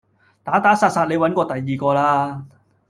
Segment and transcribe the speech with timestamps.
[0.43, 2.43] 打打殺殺你搵過第二個啦